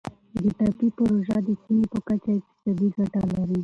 د 0.41 0.43
ټاپي 0.57 0.87
پروژه 0.97 1.37
د 1.47 1.49
سیمې 1.63 1.85
په 1.93 1.99
کچه 2.07 2.31
اقتصادي 2.37 2.87
ګټه 2.97 3.21
لري. 3.33 3.59